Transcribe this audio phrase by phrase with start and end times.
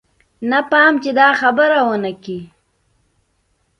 [0.49, 2.39] نه پام چې دا خبره ونه کې.